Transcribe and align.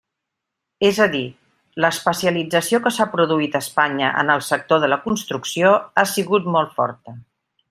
És 0.87 0.99
a 1.03 1.05
dir, 1.15 1.19
l'especialització 1.85 2.81
que 2.87 2.93
s'ha 2.97 3.07
produït 3.13 3.59
a 3.59 3.63
Espanya 3.67 4.11
en 4.23 4.35
el 4.37 4.45
sector 4.49 4.85
de 4.85 4.93
la 4.95 5.01
construcció 5.07 5.79
ha 6.05 6.11
sigut 6.15 6.53
molt 6.57 6.79
forta. 6.81 7.21